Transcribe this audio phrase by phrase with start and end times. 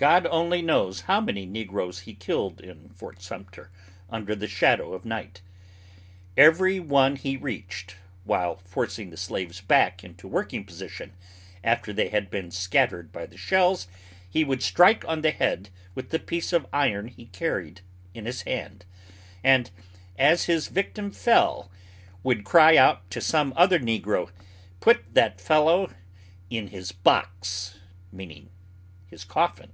[0.00, 3.70] God only knows how many negroes he killed in Port Sumter
[4.08, 5.42] under the shadow of night.
[6.38, 11.12] Every one he reached, while forcing the slaves back into working position
[11.62, 13.88] after they had been scattered by the shells,
[14.26, 17.82] he would strike on the head with the piece of iron he carried
[18.14, 18.86] in his hand,
[19.44, 19.70] and,
[20.18, 21.70] as his victim fell,
[22.22, 24.30] would cry out to some other negro,
[24.80, 25.92] "Put that fellow
[26.48, 27.78] in his box,"
[28.10, 28.48] meaning
[29.06, 29.72] his coffin.